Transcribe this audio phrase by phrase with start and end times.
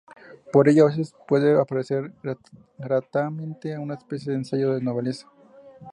[0.51, 2.11] Por ello, a veces puede parecer,
[2.79, 5.31] gratamente, una especie de "ensayo novelesco".